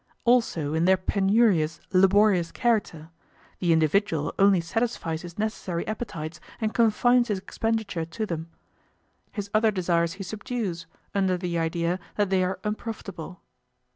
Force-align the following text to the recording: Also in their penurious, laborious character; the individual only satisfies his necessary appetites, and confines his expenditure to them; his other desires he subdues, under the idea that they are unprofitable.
Also 0.25 0.73
in 0.73 0.85
their 0.85 0.97
penurious, 0.97 1.79
laborious 1.93 2.51
character; 2.51 3.11
the 3.59 3.71
individual 3.71 4.33
only 4.39 4.59
satisfies 4.59 5.21
his 5.21 5.37
necessary 5.37 5.85
appetites, 5.87 6.39
and 6.59 6.73
confines 6.73 7.27
his 7.27 7.37
expenditure 7.37 8.03
to 8.05 8.25
them; 8.25 8.49
his 9.31 9.51
other 9.53 9.69
desires 9.69 10.13
he 10.13 10.23
subdues, 10.23 10.87
under 11.13 11.37
the 11.37 11.59
idea 11.59 11.99
that 12.15 12.31
they 12.31 12.43
are 12.43 12.57
unprofitable. 12.63 13.41